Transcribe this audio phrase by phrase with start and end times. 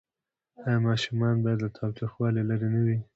[0.65, 2.97] آیا ماشومان باید له تاوتریخوالي لرې نه وي؟